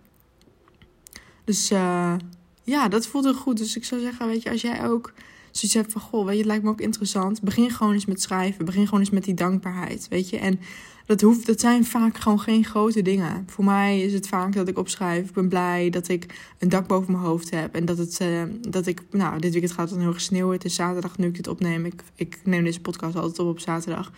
Dus 1.44 1.70
uh, 1.70 2.14
ja, 2.62 2.88
dat 2.88 3.06
voelt 3.06 3.24
heel 3.24 3.34
goed. 3.34 3.58
Dus 3.58 3.76
ik 3.76 3.84
zou 3.84 4.00
zeggen, 4.00 4.26
weet 4.26 4.42
je, 4.42 4.50
als 4.50 4.60
jij 4.60 4.88
ook 4.88 5.12
zoiets 5.50 5.74
hebt 5.74 5.92
van, 5.92 6.00
goh, 6.00 6.24
weet 6.24 6.32
je, 6.32 6.38
het 6.38 6.46
lijkt 6.46 6.64
me 6.64 6.70
ook 6.70 6.80
interessant. 6.80 7.42
Begin 7.42 7.70
gewoon 7.70 7.92
eens 7.92 8.06
met 8.06 8.22
schrijven. 8.22 8.64
Begin 8.64 8.84
gewoon 8.84 9.00
eens 9.00 9.10
met 9.10 9.24
die 9.24 9.34
dankbaarheid, 9.34 10.08
weet 10.08 10.30
je. 10.30 10.38
En 10.38 10.60
dat, 11.06 11.20
hoeft, 11.20 11.46
dat 11.46 11.60
zijn 11.60 11.84
vaak 11.84 12.18
gewoon 12.18 12.40
geen 12.40 12.64
grote 12.64 13.02
dingen. 13.02 13.44
Voor 13.46 13.64
mij 13.64 14.00
is 14.00 14.12
het 14.12 14.28
vaak 14.28 14.52
dat 14.52 14.68
ik 14.68 14.78
opschrijf. 14.78 15.28
Ik 15.28 15.34
ben 15.34 15.48
blij 15.48 15.90
dat 15.90 16.08
ik 16.08 16.52
een 16.58 16.68
dak 16.68 16.86
boven 16.86 17.12
mijn 17.12 17.24
hoofd 17.24 17.50
heb. 17.50 17.74
En 17.74 17.84
dat, 17.84 17.98
het, 17.98 18.18
uh, 18.22 18.42
dat 18.68 18.86
ik, 18.86 19.02
nou, 19.10 19.40
dit 19.40 19.52
weekend 19.52 19.72
gaat 19.72 19.90
het 19.90 19.98
heel 19.98 20.08
erg 20.08 20.20
sneeuwen. 20.20 20.54
Het 20.54 20.64
is 20.64 20.74
zaterdag 20.74 21.18
nu 21.18 21.26
ik 21.26 21.34
dit 21.34 21.48
opneem. 21.48 21.84
Ik, 21.84 22.02
ik 22.14 22.38
neem 22.44 22.64
deze 22.64 22.80
podcast 22.80 23.16
altijd 23.16 23.38
op 23.38 23.48
op 23.48 23.60
zaterdag. 23.60 24.12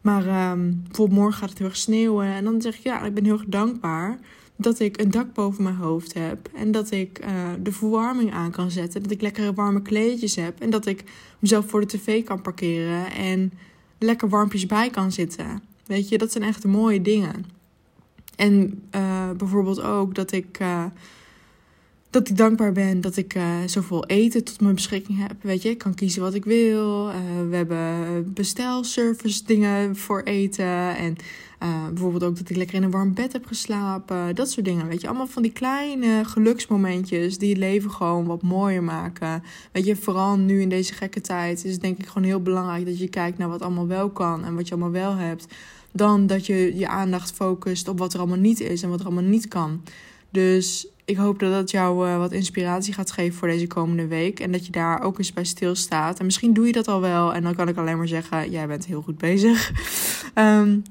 Maar 0.00 0.50
um, 0.50 0.82
bijvoorbeeld 0.84 1.18
morgen 1.18 1.38
gaat 1.38 1.48
het 1.48 1.58
heel 1.58 1.66
erg 1.66 1.76
sneeuwen. 1.76 2.26
En 2.26 2.44
dan 2.44 2.60
zeg 2.60 2.76
ik, 2.76 2.82
ja, 2.82 3.04
ik 3.04 3.14
ben 3.14 3.24
heel 3.24 3.32
erg 3.32 3.44
dankbaar 3.46 4.18
dat 4.56 4.80
ik 4.80 5.00
een 5.00 5.10
dak 5.10 5.32
boven 5.32 5.62
mijn 5.62 5.76
hoofd 5.76 6.14
heb. 6.14 6.48
En 6.54 6.70
dat 6.70 6.90
ik 6.90 7.24
uh, 7.24 7.28
de 7.62 7.72
verwarming 7.72 8.32
aan 8.32 8.50
kan 8.50 8.70
zetten. 8.70 9.02
Dat 9.02 9.10
ik 9.10 9.20
lekkere 9.20 9.52
warme 9.54 9.82
kleedjes 9.82 10.36
heb. 10.36 10.60
En 10.60 10.70
dat 10.70 10.86
ik 10.86 11.04
mezelf 11.38 11.68
voor 11.68 11.80
de 11.80 11.86
tv 11.86 12.24
kan 12.24 12.42
parkeren. 12.42 13.10
En 13.10 13.52
lekker 13.98 14.28
warmpjes 14.28 14.66
bij 14.66 14.90
kan 14.90 15.12
zitten. 15.12 15.62
Weet 15.86 16.08
je, 16.08 16.18
dat 16.18 16.32
zijn 16.32 16.44
echt 16.44 16.64
mooie 16.64 17.02
dingen. 17.02 17.44
En 18.36 18.82
uh, 18.94 19.30
bijvoorbeeld 19.30 19.80
ook 19.80 20.14
dat 20.14 20.32
ik, 20.32 20.58
uh, 20.60 20.84
dat 22.10 22.28
ik 22.28 22.36
dankbaar 22.36 22.72
ben 22.72 23.00
dat 23.00 23.16
ik 23.16 23.34
uh, 23.34 23.56
zoveel 23.66 24.06
eten 24.06 24.44
tot 24.44 24.60
mijn 24.60 24.74
beschikking 24.74 25.18
heb. 25.18 25.42
Weet 25.42 25.62
je, 25.62 25.68
ik 25.68 25.78
kan 25.78 25.94
kiezen 25.94 26.22
wat 26.22 26.34
ik 26.34 26.44
wil. 26.44 27.06
we 27.48 27.56
hebben 27.56 28.32
bestelservice 28.32 29.44
dingen 29.44 29.96
voor 29.96 30.22
eten. 30.22 30.96
En 30.96 31.16
bijvoorbeeld 31.92 32.24
ook 32.24 32.36
dat 32.36 32.50
ik 32.50 32.56
lekker 32.56 32.76
in 32.76 32.82
een 32.82 32.90
warm 32.90 33.14
bed 33.14 33.32
heb 33.32 33.46
geslapen. 33.46 34.34
Dat 34.34 34.50
soort 34.50 34.66
dingen, 34.66 34.88
weet 34.88 35.00
je. 35.00 35.06
Allemaal 35.06 35.26
van 35.26 35.42
die 35.42 35.52
kleine 35.52 36.24
geluksmomentjes 36.24 37.38
die 37.38 37.48
het 37.48 37.58
leven 37.58 37.90
gewoon 37.90 38.26
wat 38.26 38.42
mooier 38.42 38.82
maken. 38.82 39.42
Weet 39.72 39.84
je, 39.84 39.96
vooral 39.96 40.36
nu 40.36 40.60
in 40.60 40.68
deze 40.68 40.94
gekke 40.94 41.20
tijd 41.20 41.64
is 41.64 41.72
het 41.72 41.80
denk 41.80 41.98
ik 41.98 42.06
gewoon 42.06 42.28
heel 42.28 42.42
belangrijk 42.42 42.86
dat 42.86 42.98
je 42.98 43.08
kijkt 43.08 43.38
naar 43.38 43.48
wat 43.48 43.62
allemaal 43.62 43.86
wel 43.86 44.10
kan 44.10 44.44
en 44.44 44.54
wat 44.54 44.68
je 44.68 44.74
allemaal 44.74 44.92
wel 44.92 45.14
hebt 45.14 45.46
dan 45.92 46.26
dat 46.26 46.46
je 46.46 46.76
je 46.76 46.88
aandacht 46.88 47.32
focust 47.32 47.88
op 47.88 47.98
wat 47.98 48.12
er 48.12 48.18
allemaal 48.18 48.38
niet 48.38 48.60
is 48.60 48.82
en 48.82 48.90
wat 48.90 49.00
er 49.00 49.06
allemaal 49.06 49.24
niet 49.24 49.48
kan. 49.48 49.82
Dus 50.30 50.88
ik 51.06 51.16
hoop 51.16 51.38
dat 51.38 51.52
dat 51.52 51.70
jou 51.70 52.08
uh, 52.08 52.18
wat 52.18 52.32
inspiratie 52.32 52.92
gaat 52.92 53.10
geven 53.10 53.38
voor 53.38 53.48
deze 53.48 53.66
komende 53.66 54.06
week. 54.06 54.40
En 54.40 54.52
dat 54.52 54.66
je 54.66 54.72
daar 54.72 55.02
ook 55.02 55.18
eens 55.18 55.32
bij 55.32 55.44
stilstaat. 55.44 56.18
En 56.18 56.24
misschien 56.24 56.52
doe 56.52 56.66
je 56.66 56.72
dat 56.72 56.88
al 56.88 57.00
wel. 57.00 57.34
En 57.34 57.42
dan 57.42 57.54
kan 57.54 57.68
ik 57.68 57.76
alleen 57.76 57.96
maar 57.96 58.08
zeggen: 58.08 58.50
jij 58.50 58.66
bent 58.66 58.86
heel 58.86 59.02
goed 59.02 59.18
bezig. 59.18 59.72
um, 60.34 60.82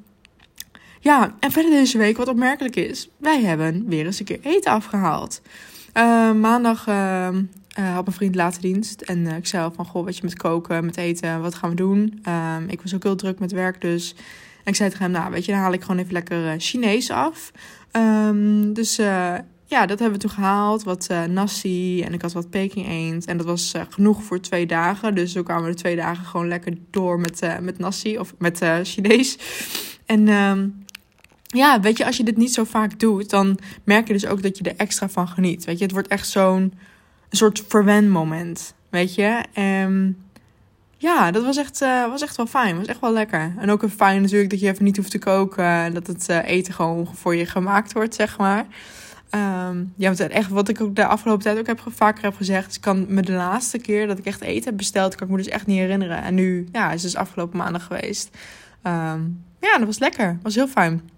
ja, 1.00 1.36
en 1.40 1.52
verder 1.52 1.72
deze 1.72 1.98
week, 1.98 2.18
wat 2.18 2.28
opmerkelijk 2.28 2.76
is: 2.76 3.10
wij 3.18 3.42
hebben 3.42 3.88
weer 3.88 4.06
eens 4.06 4.20
een 4.20 4.26
keer 4.26 4.40
eten 4.42 4.72
afgehaald. 4.72 5.42
Uh, 5.98 6.32
maandag 6.32 6.88
uh, 6.88 7.28
had 7.74 8.06
mijn 8.06 8.18
vriend 8.18 8.36
later 8.36 8.62
dienst. 8.62 9.02
En 9.02 9.28
ik 9.28 9.48
zei 9.48 9.72
van: 9.76 9.86
Goh, 9.86 10.06
wat 10.06 10.18
je 10.18 10.24
met 10.24 10.38
koken, 10.38 10.86
met 10.86 10.98
eten, 10.98 11.42
wat 11.42 11.56
gaan 11.56 11.70
we 11.70 11.76
doen? 11.76 12.20
Ehm, 12.24 12.64
ik 12.68 12.82
was 12.82 12.96
ook 12.96 13.04
heel 13.04 13.16
druk 13.16 13.40
met 13.40 13.52
werk, 13.52 13.82
dus 13.82 14.16
en 14.64 14.72
ik 14.72 14.76
zei 14.76 14.90
tegen 14.90 15.04
hem, 15.04 15.14
nou 15.14 15.32
weet 15.32 15.46
je, 15.46 15.52
dan 15.52 15.62
haal 15.62 15.74
ik 15.74 15.82
gewoon 15.82 15.98
even 15.98 16.14
lekker 16.14 16.60
Chinees 16.60 17.12
af. 17.12 17.52
Dus 18.74 19.00
ja, 19.66 19.86
dat 19.86 20.00
hebben 20.00 20.20
we 20.20 20.28
toen 20.28 20.36
gehaald. 20.36 20.84
Wat 20.84 21.08
uh, 21.12 21.24
nasi 21.24 22.02
en 22.02 22.14
ik 22.14 22.22
had 22.22 22.34
wat 22.34 22.50
Peking 22.50 22.88
eend. 22.88 23.26
En 23.26 23.38
dat 23.38 23.46
was 23.46 23.74
genoeg 23.90 24.24
voor 24.24 24.40
twee 24.40 24.66
dagen. 24.66 25.16
Dus 25.16 25.32
zo 25.32 25.44
kwamen 25.44 25.64
we 25.64 25.70
de 25.70 25.76
twee 25.76 25.96
dagen 25.96 26.26
gewoon 26.26 26.48
lekker 26.48 26.74
door 26.92 27.20
met, 27.20 27.60
met 27.62 27.80
nasi 27.80 28.20
of 28.20 28.34
met 28.38 28.62
Chinees. 28.84 29.38
En 30.06 30.28
um, 30.28 30.86
ja, 31.48 31.80
weet 31.80 31.98
je, 31.98 32.06
als 32.06 32.18
je 32.18 32.24
dit 32.24 32.38
niet 32.38 32.54
zo 32.54 32.64
vaak 32.64 33.00
doet, 33.00 33.30
dan 33.30 33.58
merk 33.84 34.08
je 34.08 34.14
dus 34.14 34.26
ook 34.26 34.42
dat 34.42 34.58
je 34.58 34.64
er 34.64 34.76
extra 34.76 35.10
van 35.10 35.28
geniet. 35.28 35.66
Weet 35.66 35.78
je, 35.78 35.84
het 35.84 35.94
wordt 35.94 36.08
echt 36.08 36.30
zo'n 36.30 36.74
soort 37.30 37.64
verwenmoment. 37.68 38.74
Weet 38.90 39.16
je, 39.16 39.44
en 39.54 40.18
ja, 40.98 41.32
dat 41.32 41.44
was 41.44 41.58
echt, 41.58 41.82
uh, 41.82 42.10
was 42.10 42.22
echt 42.22 42.36
wel 42.36 42.48
fijn. 42.48 42.78
Was 42.78 42.88
echt 42.88 43.00
wel 43.00 43.14
lekker. 43.14 43.54
En 43.58 43.70
ook 43.70 43.90
fijn 43.90 44.22
natuurlijk 44.22 44.50
dat 44.50 44.60
je 44.60 44.68
even 44.68 44.84
niet 44.84 44.98
hoeft 44.98 45.12
te 45.12 45.20
koken. 45.20 45.66
En 45.66 45.94
dat 45.94 46.08
het 46.08 46.30
uh, 46.30 46.48
eten 46.48 46.74
gewoon 46.74 47.08
voor 47.14 47.36
je 47.36 47.46
gemaakt 47.46 47.94
wordt, 47.94 48.16
zeg 48.16 48.38
maar. 48.38 48.66
Um, 49.32 49.94
ja, 49.98 50.08
want 50.14 50.20
echt 50.20 50.50
wat 50.50 50.70
ik 50.70 50.82
ook 50.82 50.96
de 50.96 51.06
afgelopen 51.06 51.44
tijd 51.44 51.58
ook 51.58 51.68
heb, 51.68 51.82
vaker 51.88 52.24
heb 52.24 52.36
gezegd. 52.36 52.76
Ik 52.76 52.82
kan 52.82 53.06
me 53.10 53.22
de 53.22 53.32
laatste 53.32 53.78
keer 53.78 54.08
dat 54.08 54.18
ik 54.18 54.26
echt 54.26 54.42
eten 54.42 54.66
heb 54.66 54.78
besteld, 54.78 55.16
kan 55.16 55.28
ik 55.28 55.34
me 55.34 55.40
dus 55.40 55.52
echt 55.52 55.66
niet 55.66 55.80
herinneren. 55.80 56.24
En 56.24 56.36
nu, 56.36 56.68
ja, 56.72 56.92
is 56.92 57.02
dus 57.02 57.16
afgelopen 57.16 57.58
maandag 57.58 57.84
geweest. 57.84 58.30
Um, 58.84 59.44
ja, 59.60 59.78
dat 59.78 59.86
was 59.86 60.00
lekker. 60.00 60.38
Was 60.42 60.56
heel 60.56 60.68
fijn. 60.68 61.10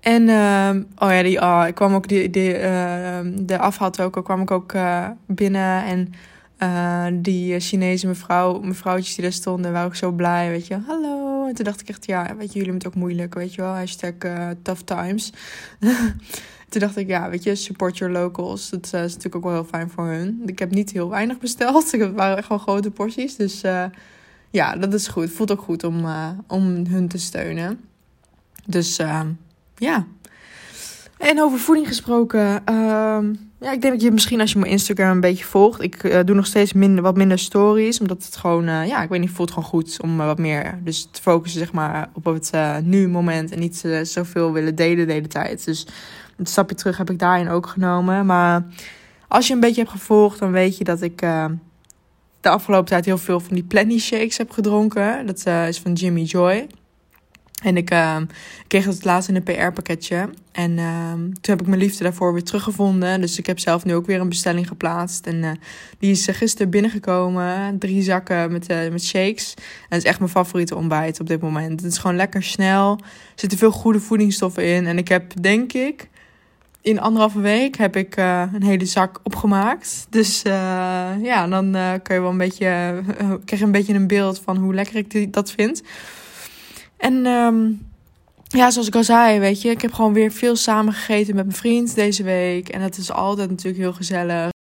En 0.00 0.22
uh, 0.28 0.70
oh 0.98 1.10
ja, 1.10 1.22
die, 1.22 1.40
oh, 1.40 1.64
ik 1.66 1.74
kwam 1.74 1.94
ook 1.94 2.08
die, 2.08 2.30
die, 2.30 2.54
uh, 2.54 3.18
de 3.34 3.58
afhad 3.58 4.00
ook, 4.00 4.24
kwam 4.24 4.40
ik 4.40 4.50
ook 4.50 4.72
uh, 4.72 5.08
binnen 5.26 5.84
en 5.84 6.12
uh, 6.58 7.20
die 7.22 7.60
Chinese 7.60 8.06
mevrouw, 8.06 8.60
mevrouwtjes 8.60 9.14
die 9.14 9.24
daar 9.24 9.32
stonden, 9.32 9.72
waren 9.72 9.86
ook 9.86 9.94
zo 9.94 10.10
blij, 10.12 10.50
weet 10.50 10.66
je. 10.66 10.78
Hallo. 10.86 11.46
En 11.46 11.54
toen 11.54 11.64
dacht 11.64 11.80
ik 11.80 11.88
echt, 11.88 12.06
ja, 12.06 12.22
weet 12.22 12.52
je, 12.52 12.58
jullie 12.58 12.70
hebben 12.70 12.74
het 12.74 12.86
ook 12.86 12.94
moeilijk, 12.94 13.34
weet 13.34 13.54
je 13.54 13.62
wel. 13.62 13.74
Hashtag 13.74 14.12
tough 14.62 14.80
times. 14.84 15.32
toen 16.68 16.80
dacht 16.80 16.96
ik, 16.96 17.08
ja, 17.08 17.30
weet 17.30 17.42
je, 17.42 17.54
support 17.54 17.98
your 17.98 18.12
locals. 18.12 18.70
Dat 18.70 18.84
is 18.84 18.92
natuurlijk 18.92 19.36
ook 19.36 19.44
wel 19.44 19.52
heel 19.52 19.64
fijn 19.64 19.90
voor 19.90 20.06
hun. 20.06 20.42
Ik 20.46 20.58
heb 20.58 20.70
niet 20.70 20.90
heel 20.92 21.08
weinig 21.08 21.38
besteld. 21.38 21.90
Het 21.92 22.14
waren 22.14 22.44
wel 22.48 22.58
grote 22.58 22.90
porties. 22.90 23.36
Dus 23.36 23.60
ja, 24.50 24.76
dat 24.76 24.94
is 24.94 25.08
goed. 25.08 25.30
Voelt 25.30 25.52
ook 25.52 25.60
goed 25.60 25.84
om, 25.84 26.06
om 26.46 26.86
hun 26.88 27.08
te 27.08 27.18
steunen. 27.18 27.80
Dus 28.66 28.98
ehm, 28.98 29.28
ja. 29.76 30.06
En 31.18 31.42
over 31.42 31.58
voeding 31.58 31.86
gesproken. 31.86 32.62
Uh, 32.70 33.18
ja, 33.60 33.72
ik 33.72 33.80
denk 33.80 33.92
dat 33.92 34.02
je 34.02 34.10
misschien 34.10 34.40
als 34.40 34.52
je 34.52 34.58
mijn 34.58 34.70
Instagram 34.70 35.10
een 35.10 35.20
beetje 35.20 35.44
volgt. 35.44 35.82
Ik 35.82 36.26
doe 36.26 36.36
nog 36.36 36.46
steeds 36.46 36.72
minder, 36.72 37.02
wat 37.02 37.16
minder 37.16 37.38
stories. 37.38 38.00
Omdat 38.00 38.24
het 38.24 38.36
gewoon, 38.36 38.64
ja, 38.64 39.02
ik 39.02 39.08
weet 39.08 39.20
niet, 39.20 39.30
voelt 39.30 39.50
gewoon 39.50 39.68
goed 39.68 40.00
om 40.02 40.16
wat 40.16 40.38
meer 40.38 40.78
dus 40.84 41.08
te 41.10 41.22
focussen 41.22 41.60
zeg 41.60 41.72
maar, 41.72 42.08
op 42.12 42.24
het 42.24 42.52
nu 42.82 43.08
moment. 43.08 43.50
En 43.52 43.58
niet 43.58 43.84
zoveel 44.02 44.52
willen 44.52 44.74
delen 44.74 45.06
de 45.06 45.12
hele 45.12 45.26
tijd. 45.26 45.64
Dus 45.64 45.86
een 46.36 46.46
stapje 46.46 46.76
terug 46.76 46.96
heb 46.96 47.10
ik 47.10 47.18
daarin 47.18 47.48
ook 47.48 47.66
genomen. 47.66 48.26
Maar 48.26 48.66
als 49.28 49.46
je 49.46 49.54
een 49.54 49.60
beetje 49.60 49.80
hebt 49.80 49.92
gevolgd, 49.92 50.38
dan 50.38 50.50
weet 50.50 50.76
je 50.76 50.84
dat 50.84 51.02
ik 51.02 51.20
de 52.40 52.48
afgelopen 52.48 52.88
tijd 52.88 53.04
heel 53.04 53.18
veel 53.18 53.40
van 53.40 53.54
die 53.54 53.64
Plenty 53.64 53.98
Shakes 53.98 54.36
heb 54.36 54.50
gedronken. 54.50 55.26
Dat 55.26 55.46
is 55.46 55.78
van 55.78 55.92
Jimmy 55.92 56.22
Joy. 56.22 56.66
En 57.62 57.76
ik 57.76 57.92
uh, 57.92 58.16
kreeg 58.66 58.84
het 58.84 59.04
laatst 59.04 59.28
in 59.28 59.36
een 59.36 59.42
PR-pakketje. 59.42 60.30
En 60.52 60.70
uh, 60.70 61.12
toen 61.12 61.38
heb 61.40 61.60
ik 61.60 61.66
mijn 61.66 61.80
liefde 61.80 62.02
daarvoor 62.02 62.32
weer 62.32 62.42
teruggevonden. 62.42 63.20
Dus 63.20 63.38
ik 63.38 63.46
heb 63.46 63.58
zelf 63.58 63.84
nu 63.84 63.94
ook 63.94 64.06
weer 64.06 64.20
een 64.20 64.28
bestelling 64.28 64.68
geplaatst. 64.68 65.26
En 65.26 65.58
die 65.98 66.10
is 66.10 66.28
gisteren 66.32 66.70
binnengekomen. 66.70 67.78
Drie 67.78 68.02
zakken 68.02 68.52
met, 68.52 68.68
met 68.68 69.04
shakes. 69.04 69.54
En 69.56 69.64
het 69.88 70.02
is 70.02 70.08
echt 70.08 70.18
mijn 70.18 70.30
favoriete 70.30 70.76
ontbijt 70.76 71.20
op 71.20 71.26
dit 71.26 71.40
moment. 71.40 71.80
Het 71.80 71.92
is 71.92 71.98
gewoon 71.98 72.16
lekker 72.16 72.42
snel. 72.42 72.98
Er 73.00 73.06
zitten 73.34 73.58
veel 73.58 73.70
goede 73.70 74.00
voedingsstoffen 74.00 74.64
in. 74.64 74.86
En 74.86 74.98
ik 74.98 75.08
heb, 75.08 75.42
denk 75.42 75.72
ik, 75.72 76.08
in 76.86 77.00
anderhalve 77.00 77.40
week 77.40 77.76
heb 77.76 77.96
ik 77.96 78.16
een 78.16 78.62
hele 78.62 78.84
zak 78.84 79.20
opgemaakt. 79.22 80.06
Dus 80.10 80.42
ja, 81.22 81.46
dan 81.46 81.72
kun 82.02 82.14
je 82.14 82.20
wel 82.20 82.30
een 82.30 82.36
beetje, 82.36 83.02
krijg 83.44 83.60
je 83.60 83.64
een 83.64 83.72
beetje 83.72 83.94
een 83.94 84.06
beeld 84.06 84.40
van 84.40 84.56
hoe 84.56 84.74
lekker 84.74 84.96
ik 84.96 85.32
dat 85.32 85.50
vind. 85.50 85.82
En 86.96 87.26
um, 87.26 87.88
ja, 88.44 88.70
zoals 88.70 88.88
ik 88.88 88.94
al 88.94 89.04
zei, 89.04 89.38
weet 89.38 89.62
je, 89.62 89.70
ik 89.70 89.82
heb 89.82 89.92
gewoon 89.92 90.12
weer 90.12 90.32
veel 90.32 90.56
samen 90.56 90.92
gegeten 90.92 91.34
met 91.34 91.44
mijn 91.44 91.56
vriend 91.56 91.94
deze 91.94 92.22
week. 92.22 92.68
En 92.68 92.80
dat 92.80 92.96
is 92.96 93.12
altijd 93.12 93.50
natuurlijk 93.50 93.78
heel 93.78 93.92
gezellig. 93.92 94.54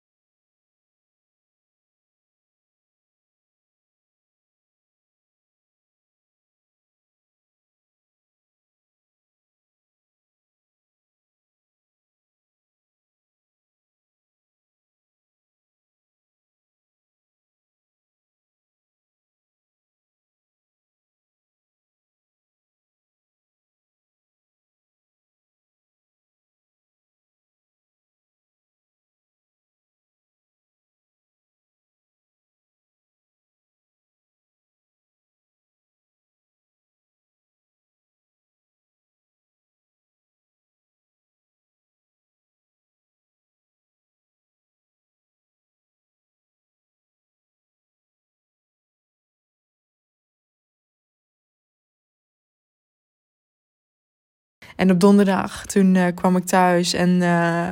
En 54.75 54.92
op 54.92 55.00
donderdag, 55.00 55.65
toen 55.65 55.96
uh, 55.96 56.06
kwam 56.15 56.36
ik 56.36 56.46
thuis 56.46 56.94
en 56.94 57.10
uh, 57.10 57.72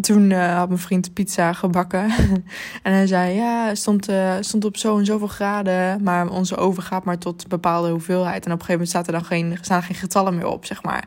toen 0.00 0.30
uh, 0.30 0.56
had 0.56 0.68
mijn 0.68 0.80
vriend 0.80 1.12
pizza 1.12 1.52
gebakken. 1.52 2.00
en 2.82 2.92
hij 2.92 3.06
zei, 3.06 3.34
ja, 3.34 3.74
stond, 3.74 4.08
stond 4.40 4.64
op 4.64 4.76
zo 4.76 4.98
en 4.98 5.04
zoveel 5.04 5.28
graden. 5.28 6.02
Maar 6.02 6.28
onze 6.28 6.56
oven 6.56 6.82
gaat 6.82 7.04
maar 7.04 7.18
tot 7.18 7.42
een 7.42 7.48
bepaalde 7.48 7.90
hoeveelheid. 7.90 8.46
En 8.46 8.52
op 8.52 8.58
een 8.58 8.64
gegeven 8.66 8.72
moment 8.72 8.88
staat 8.88 9.06
er 9.06 9.12
dan 9.12 9.24
geen, 9.24 9.58
staan 9.60 9.76
er 9.76 9.82
geen 9.82 9.96
getallen 9.96 10.34
meer 10.34 10.46
op, 10.46 10.64
zeg 10.64 10.82
maar. 10.82 11.04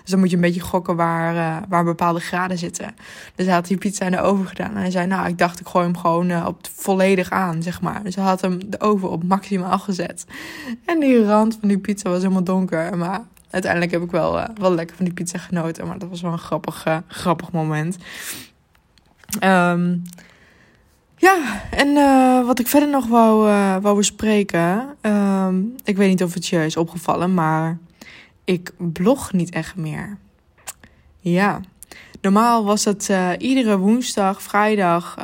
Dus 0.00 0.10
dan 0.10 0.18
moet 0.18 0.30
je 0.30 0.36
een 0.36 0.42
beetje 0.42 0.60
gokken 0.60 0.96
waar, 0.96 1.64
waar 1.68 1.84
bepaalde 1.84 2.20
graden 2.20 2.58
zitten. 2.58 2.94
Dus 3.34 3.46
hij 3.46 3.54
had 3.54 3.66
die 3.66 3.78
pizza 3.78 4.04
in 4.04 4.10
de 4.10 4.20
oven 4.20 4.46
gedaan. 4.46 4.70
En 4.70 4.80
hij 4.80 4.90
zei, 4.90 5.06
nou, 5.06 5.28
ik 5.28 5.38
dacht, 5.38 5.60
ik 5.60 5.66
gooi 5.66 5.84
hem 5.84 5.96
gewoon 5.96 6.46
op 6.46 6.58
volledig 6.74 7.30
aan, 7.30 7.62
zeg 7.62 7.80
maar. 7.80 8.02
Dus 8.02 8.14
hij 8.14 8.24
had 8.24 8.40
hem 8.40 8.70
de 8.70 8.80
oven 8.80 9.10
op 9.10 9.24
maximaal 9.24 9.78
gezet. 9.78 10.26
En 10.84 11.00
die 11.00 11.24
rand 11.24 11.56
van 11.60 11.68
die 11.68 11.78
pizza 11.78 12.10
was 12.10 12.22
helemaal 12.22 12.44
donker. 12.44 12.98
Maar 12.98 13.20
uiteindelijk 13.50 13.92
heb 13.92 14.02
ik 14.02 14.10
wel, 14.10 14.38
uh, 14.38 14.44
wel 14.54 14.74
lekker 14.74 14.96
van 14.96 15.04
die 15.04 15.14
pizza 15.14 15.38
genoten. 15.38 15.86
Maar 15.86 15.98
dat 15.98 16.08
was 16.08 16.20
wel 16.20 16.32
een 16.32 16.38
grappig, 16.38 16.86
uh, 16.86 16.96
grappig 17.08 17.52
moment. 17.52 17.96
Um, 19.44 20.02
ja, 21.16 21.62
en 21.70 21.88
uh, 21.88 22.46
wat 22.46 22.58
ik 22.58 22.66
verder 22.66 22.88
nog 22.88 23.06
wou, 23.06 23.42
wou 23.80 23.96
bespreken. 23.96 24.96
Um, 25.02 25.74
ik 25.84 25.96
weet 25.96 26.08
niet 26.08 26.22
of 26.22 26.34
het 26.34 26.46
je 26.46 26.64
is 26.64 26.76
opgevallen, 26.76 27.34
maar 27.34 27.78
ik 28.44 28.72
blog 28.76 29.32
niet 29.32 29.50
echt 29.50 29.76
meer. 29.76 30.18
Ja, 31.18 31.60
normaal 32.20 32.64
was 32.64 32.84
het 32.84 33.12
iedere 33.38 33.78
woensdag, 33.78 34.42
vrijdag 34.42 35.14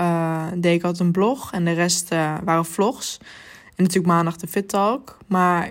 deed 0.55 0.75
ik 0.75 0.83
altijd 0.83 1.01
een 1.01 1.13
blog. 1.13 1.53
En 1.53 1.65
de 1.65 1.73
rest 1.73 2.09
waren 2.45 2.65
vlogs. 2.65 3.19
En 3.77 3.83
natuurlijk 3.83 4.13
maandag 4.13 4.37
de 4.37 4.47
Fit 4.47 4.69
Talk. 4.69 5.19
Maar 5.27 5.71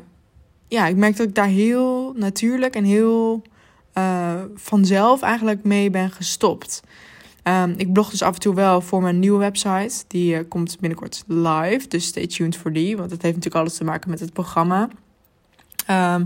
ja, 0.68 0.88
ik 0.88 0.96
merk 0.96 1.18
dat 1.18 1.28
ik 1.28 1.36
daar 1.36 1.48
heel 1.48 2.14
natuurlijk 2.16 2.76
en 2.76 2.84
heel 2.84 3.42
uh, 3.98 4.34
vanzelf 4.56 5.22
eigenlijk 5.22 5.64
mee 5.64 5.90
ben 5.90 6.12
gestopt. 6.12 6.82
Um, 7.48 7.74
ik 7.78 7.94
blog 7.94 8.10
dus 8.10 8.22
af 8.22 8.34
en 8.34 8.40
toe 8.40 8.56
wel 8.56 8.82
voor 8.82 9.02
mijn 9.02 9.20
nieuwe 9.20 9.40
website. 9.40 10.04
Die 10.08 10.36
uh, 10.36 10.40
komt 10.48 10.78
binnenkort 10.80 11.24
live. 11.28 11.88
Dus 11.88 12.06
stay 12.06 12.28
tuned 12.28 12.58
voor 12.58 12.74
die. 12.74 12.98
Want 12.98 13.12
het 13.12 13.22
heeft 13.22 13.36
natuurlijk 13.36 13.64
alles 13.64 13.78
te 13.78 13.84
maken 13.84 14.10
met 14.10 14.20
het 14.20 14.34
programma. 14.34 14.82
Um, 14.82 16.26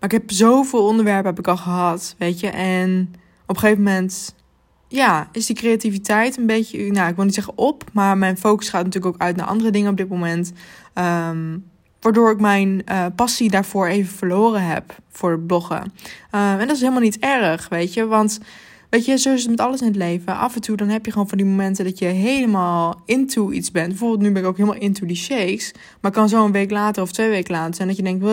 maar 0.00 0.10
ik 0.10 0.10
heb 0.10 0.30
zoveel 0.30 0.86
onderwerpen 0.86 1.30
heb 1.30 1.38
ik 1.38 1.48
al 1.48 1.56
gehad. 1.56 2.14
Weet 2.18 2.40
je. 2.40 2.48
En 2.48 3.14
op 3.46 3.54
een 3.54 3.60
gegeven 3.60 3.82
moment. 3.82 4.34
Ja, 4.88 5.28
is 5.32 5.46
die 5.46 5.56
creativiteit 5.56 6.36
een 6.36 6.46
beetje. 6.46 6.90
Nou, 6.90 7.08
ik 7.08 7.16
wil 7.16 7.24
niet 7.24 7.34
zeggen 7.34 7.58
op. 7.58 7.84
Maar 7.92 8.18
mijn 8.18 8.38
focus 8.38 8.68
gaat 8.68 8.84
natuurlijk 8.84 9.14
ook 9.14 9.22
uit 9.22 9.36
naar 9.36 9.46
andere 9.46 9.70
dingen 9.70 9.90
op 9.90 9.96
dit 9.96 10.08
moment. 10.08 10.52
Um, 10.94 11.67
Waardoor 12.00 12.30
ik 12.30 12.40
mijn 12.40 12.82
uh, 12.90 13.06
passie 13.16 13.50
daarvoor 13.50 13.86
even 13.86 14.16
verloren 14.16 14.62
heb 14.62 14.94
voor 15.08 15.40
bloggen. 15.40 15.92
Uh, 16.34 16.52
en 16.52 16.66
dat 16.66 16.76
is 16.76 16.80
helemaal 16.80 17.02
niet 17.02 17.18
erg, 17.18 17.68
weet 17.68 17.94
je. 17.94 18.06
Want 18.06 18.40
weet 18.90 19.04
je, 19.04 19.18
zo 19.18 19.32
is 19.32 19.40
het 19.40 19.50
met 19.50 19.60
alles 19.60 19.80
in 19.80 19.86
het 19.86 19.96
leven. 19.96 20.36
Af 20.36 20.54
en 20.54 20.60
toe 20.60 20.76
dan 20.76 20.88
heb 20.88 21.04
je 21.04 21.12
gewoon 21.12 21.28
van 21.28 21.38
die 21.38 21.46
momenten 21.46 21.84
dat 21.84 21.98
je 21.98 22.06
helemaal 22.06 23.02
into 23.04 23.50
iets 23.50 23.70
bent. 23.70 23.88
Bijvoorbeeld 23.88 24.20
nu 24.20 24.32
ben 24.32 24.42
ik 24.42 24.48
ook 24.48 24.56
helemaal 24.56 24.80
into 24.80 25.06
die 25.06 25.16
shakes. 25.16 25.72
Maar 26.00 26.10
kan 26.10 26.28
zo 26.28 26.44
een 26.44 26.52
week 26.52 26.70
later 26.70 27.02
of 27.02 27.12
twee 27.12 27.28
weken 27.28 27.54
later 27.54 27.74
zijn 27.74 27.88
dat 27.88 27.96
je 27.96 28.02
denkt... 28.02 28.24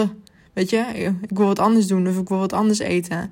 Weet 0.53 0.69
je, 0.69 0.85
ik 1.21 1.37
wil 1.37 1.45
wat 1.45 1.59
anders 1.59 1.87
doen 1.87 2.07
of 2.07 2.17
ik 2.17 2.29
wil 2.29 2.37
wat 2.37 2.53
anders 2.53 2.79
eten. 2.79 3.31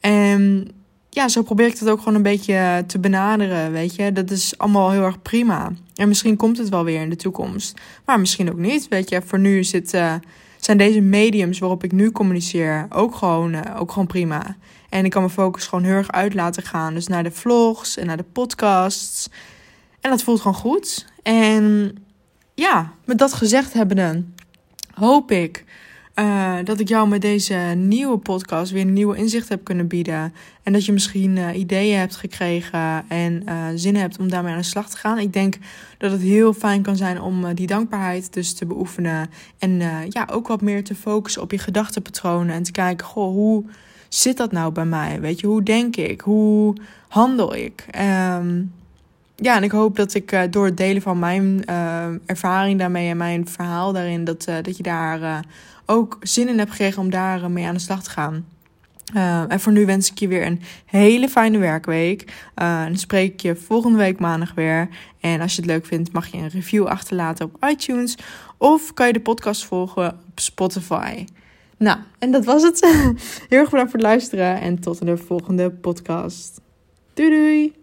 En 0.00 0.68
ja, 1.10 1.28
zo 1.28 1.42
probeer 1.42 1.66
ik 1.66 1.78
dat 1.78 1.88
ook 1.88 1.98
gewoon 1.98 2.14
een 2.14 2.22
beetje 2.22 2.84
te 2.86 2.98
benaderen, 2.98 3.72
weet 3.72 3.94
je. 3.94 4.12
Dat 4.12 4.30
is 4.30 4.58
allemaal 4.58 4.90
heel 4.90 5.02
erg 5.02 5.22
prima. 5.22 5.72
En 5.94 6.08
misschien 6.08 6.36
komt 6.36 6.58
het 6.58 6.68
wel 6.68 6.84
weer 6.84 7.00
in 7.00 7.10
de 7.10 7.16
toekomst. 7.16 7.80
Maar 8.04 8.20
misschien 8.20 8.50
ook 8.50 8.58
niet, 8.58 8.88
weet 8.88 9.08
je. 9.08 9.22
Voor 9.22 9.38
nu 9.38 9.64
zit, 9.64 9.94
uh, 9.94 10.14
zijn 10.56 10.78
deze 10.78 11.00
mediums 11.00 11.58
waarop 11.58 11.84
ik 11.84 11.92
nu 11.92 12.10
communiceer 12.10 12.86
ook 12.90 13.14
gewoon, 13.14 13.54
uh, 13.54 13.60
ook 13.78 13.92
gewoon 13.92 14.06
prima. 14.06 14.56
En 14.88 15.04
ik 15.04 15.10
kan 15.10 15.22
mijn 15.22 15.34
focus 15.34 15.66
gewoon 15.66 15.84
heel 15.84 15.94
erg 15.94 16.10
uit 16.10 16.34
laten 16.34 16.62
gaan. 16.62 16.94
Dus 16.94 17.06
naar 17.06 17.22
de 17.22 17.30
vlogs 17.30 17.96
en 17.96 18.06
naar 18.06 18.16
de 18.16 18.24
podcasts. 18.32 19.28
En 20.00 20.10
dat 20.10 20.22
voelt 20.22 20.40
gewoon 20.40 20.56
goed. 20.56 21.06
En 21.22 21.94
ja, 22.54 22.92
met 23.04 23.18
dat 23.18 23.32
gezegd 23.32 23.72
hebbende, 23.72 24.24
hoop 24.94 25.30
ik 25.30 25.64
uh, 26.18 26.54
dat 26.64 26.80
ik 26.80 26.88
jou 26.88 27.08
met 27.08 27.20
deze 27.20 27.54
nieuwe 27.76 28.18
podcast 28.18 28.72
weer 28.72 28.82
een 28.82 28.92
nieuwe 28.92 29.16
inzicht 29.16 29.48
heb 29.48 29.64
kunnen 29.64 29.86
bieden. 29.86 30.34
En 30.62 30.72
dat 30.72 30.84
je 30.84 30.92
misschien 30.92 31.36
uh, 31.36 31.58
ideeën 31.58 31.98
hebt 31.98 32.16
gekregen 32.16 33.04
en 33.08 33.42
uh, 33.48 33.64
zin 33.74 33.96
hebt 33.96 34.18
om 34.18 34.28
daarmee 34.28 34.52
aan 34.52 34.58
de 34.58 34.64
slag 34.64 34.90
te 34.90 34.96
gaan. 34.96 35.18
Ik 35.18 35.32
denk 35.32 35.56
dat 35.98 36.10
het 36.10 36.20
heel 36.20 36.52
fijn 36.52 36.82
kan 36.82 36.96
zijn 36.96 37.20
om 37.20 37.54
die 37.54 37.66
dankbaarheid 37.66 38.32
dus 38.32 38.54
te 38.54 38.66
beoefenen. 38.66 39.30
En 39.58 39.80
ja, 40.08 40.28
ook 40.30 40.48
wat 40.48 40.60
meer 40.60 40.84
te 40.84 40.94
focussen 40.94 41.42
op 41.42 41.50
je 41.50 41.58
gedachtenpatronen. 41.58 42.54
En 42.54 42.62
te 42.62 42.72
kijken, 42.72 43.06
goh, 43.06 43.32
hoe 43.32 43.64
zit 44.08 44.36
dat 44.36 44.52
nou 44.52 44.72
bij 44.72 44.84
mij? 44.84 45.20
Weet 45.20 45.40
je, 45.40 45.46
hoe 45.46 45.62
denk 45.62 45.96
ik? 45.96 46.20
Hoe 46.20 46.74
handel 47.08 47.54
ik? 47.54 47.86
Um, 48.34 48.72
ja, 49.36 49.56
en 49.56 49.62
ik 49.62 49.70
hoop 49.70 49.96
dat 49.96 50.14
ik 50.14 50.46
door 50.50 50.64
het 50.64 50.76
delen 50.76 51.02
van 51.02 51.18
mijn 51.18 51.64
ervaring 52.26 52.78
daarmee 52.78 53.10
en 53.10 53.16
mijn 53.16 53.48
verhaal 53.48 53.92
daarin, 53.92 54.24
dat, 54.24 54.44
dat 54.44 54.76
je 54.76 54.82
daar 54.82 55.44
ook 55.90 56.16
zin 56.20 56.48
in 56.48 56.58
hebt 56.58 56.70
gekregen 56.70 57.02
om 57.02 57.10
daar 57.10 57.50
mee 57.50 57.66
aan 57.66 57.74
de 57.74 57.80
slag 57.80 58.02
te 58.02 58.10
gaan. 58.10 58.46
en 59.48 59.60
voor 59.60 59.72
nu 59.72 59.86
wens 59.86 60.10
ik 60.10 60.18
je 60.18 60.28
weer 60.28 60.46
een 60.46 60.60
hele 60.84 61.28
fijne 61.28 61.58
werkweek. 61.58 62.32
dan 62.54 62.96
spreek 62.96 63.32
ik 63.32 63.40
je 63.40 63.56
volgende 63.56 63.98
week 63.98 64.18
maandag 64.18 64.54
weer. 64.54 64.88
En 65.20 65.40
als 65.40 65.54
je 65.54 65.60
het 65.62 65.70
leuk 65.70 65.86
vindt, 65.86 66.12
mag 66.12 66.26
je 66.26 66.38
een 66.38 66.48
review 66.48 66.86
achterlaten 66.86 67.44
op 67.44 67.64
iTunes. 67.68 68.16
Of 68.56 68.94
kan 68.94 69.06
je 69.06 69.12
de 69.12 69.20
podcast 69.20 69.64
volgen 69.64 70.08
op 70.28 70.40
Spotify. 70.40 71.24
Nou, 71.78 71.98
en 72.18 72.30
dat 72.30 72.44
was 72.44 72.62
het. 72.62 72.80
Heel 73.48 73.58
erg 73.58 73.70
bedankt 73.70 73.90
voor 73.90 74.00
het 74.00 74.08
luisteren 74.08 74.60
en 74.60 74.80
tot 74.80 75.06
de 75.06 75.16
volgende 75.16 75.70
podcast. 75.70 76.60
Doei 77.14 77.30
doei! 77.30 77.77